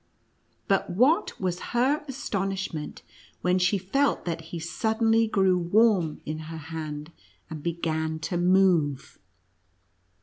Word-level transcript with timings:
But 0.67 0.89
what 0.89 1.39
was 1.39 1.59
her 1.77 2.03
astonishment, 2.07 3.03
when 3.41 3.59
she 3.59 3.77
felt 3.77 4.25
that 4.25 4.41
he 4.49 4.57
suddenly 4.57 5.27
grew 5.27 5.59
warm 5.59 6.21
in 6.25 6.39
her 6.49 6.57
hand, 6.57 7.11
and 7.51 7.61
began 7.61 8.17
to 8.21 8.35
move! 8.37 9.19